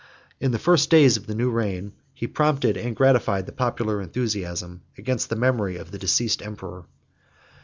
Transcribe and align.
10 0.39 0.47
In 0.47 0.51
the 0.51 0.57
first 0.57 0.89
days 0.89 1.15
of 1.15 1.27
the 1.27 1.35
new 1.35 1.51
reign, 1.51 1.93
he 2.11 2.25
prompted 2.25 2.75
and 2.75 2.95
gratified 2.95 3.45
the 3.45 3.51
popular 3.51 4.01
enthusiasm 4.01 4.81
against 4.97 5.29
the 5.29 5.35
memory 5.35 5.77
of 5.77 5.91
the 5.91 5.99
deceased 5.99 6.41
emperor. 6.41 6.85